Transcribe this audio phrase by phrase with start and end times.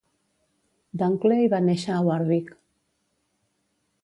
[1.01, 2.51] Dunckley va néixer a Warwick.